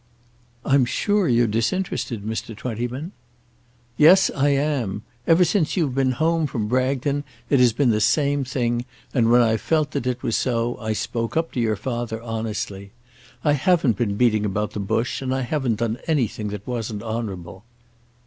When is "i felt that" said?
9.41-10.07